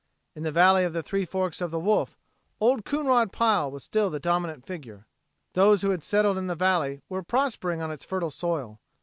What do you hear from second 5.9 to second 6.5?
had settled in